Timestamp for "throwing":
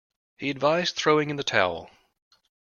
0.95-1.29